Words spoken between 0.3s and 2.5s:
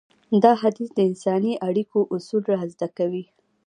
دا حديث د انساني اړيکو اصول